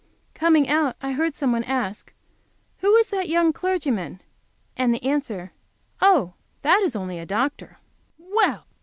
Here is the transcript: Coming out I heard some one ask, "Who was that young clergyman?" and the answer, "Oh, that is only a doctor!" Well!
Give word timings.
Coming 0.33 0.67
out 0.67 0.95
I 0.99 1.11
heard 1.11 1.35
some 1.35 1.51
one 1.51 1.63
ask, 1.63 2.11
"Who 2.79 2.91
was 2.91 3.09
that 3.11 3.29
young 3.29 3.53
clergyman?" 3.53 4.19
and 4.75 4.91
the 4.91 5.03
answer, 5.03 5.51
"Oh, 6.01 6.33
that 6.63 6.81
is 6.81 6.95
only 6.95 7.19
a 7.19 7.25
doctor!" 7.27 7.77
Well! 8.17 8.65